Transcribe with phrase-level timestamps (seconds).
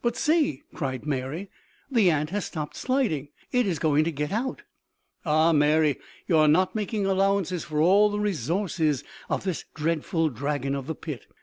[0.00, 1.50] "But see," cried Mary,
[1.90, 3.28] "the ant has stopped sliding.
[3.50, 4.62] It is going to get out!"
[5.26, 10.74] Ah, Mary, you are not making allowance for all the resources of this dreadful dragon
[10.74, 11.26] of the pit.